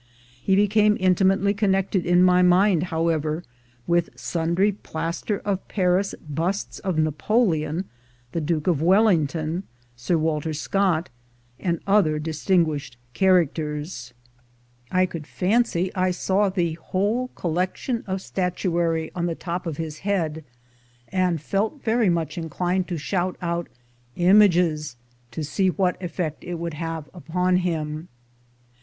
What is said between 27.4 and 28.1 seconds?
him.